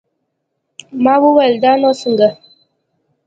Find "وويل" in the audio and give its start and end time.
1.23-1.53